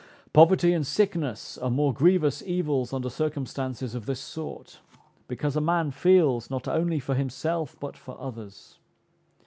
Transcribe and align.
Poverty 0.33 0.73
and 0.73 0.83
sickness 0.83 1.59
are 1.59 1.69
more 1.69 1.93
grievous 1.93 2.41
evils 2.41 2.91
under 2.91 3.07
circumstances 3.07 3.93
of 3.93 4.07
this 4.07 4.19
sort; 4.19 4.79
because 5.27 5.55
a 5.55 5.61
man 5.61 5.91
feels 5.91 6.49
not 6.49 6.67
only 6.67 6.99
for 6.99 7.13
himself, 7.13 7.77
but 7.79 7.95
for 7.95 8.19
others. 8.19 8.79